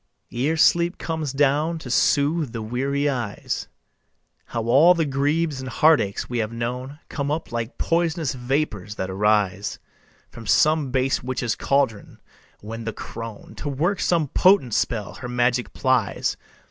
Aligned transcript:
Ere 0.33 0.57
sleep 0.57 0.97
comes 0.97 1.31
down 1.31 1.77
to 1.77 1.91
soothe 1.91 2.53
the 2.53 2.61
weary 2.63 3.07
eyes, 3.07 3.67
How 4.45 4.63
all 4.63 4.95
the 4.95 5.05
griefs 5.05 5.59
and 5.59 5.69
heartaches 5.69 6.27
we 6.27 6.39
have 6.39 6.51
known 6.51 6.97
Come 7.07 7.29
up 7.29 7.51
like 7.51 7.77
pois'nous 7.77 8.33
vapors 8.33 8.95
that 8.95 9.11
arise 9.11 9.77
From 10.31 10.47
some 10.47 10.89
base 10.89 11.21
witch's 11.21 11.53
caldron, 11.55 12.19
when 12.61 12.83
the 12.83 12.93
crone, 12.93 13.53
To 13.57 13.69
work 13.69 13.99
some 13.99 14.29
potent 14.29 14.73
spell, 14.73 15.13
her 15.13 15.29
magic 15.29 15.71
plies. 15.71 16.35